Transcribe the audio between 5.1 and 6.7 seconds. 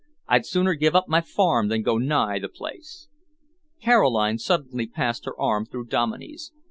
her arm through Dominey's.